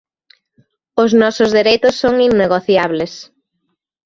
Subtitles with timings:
[1.03, 3.13] Os nosos dereitos son innegociables!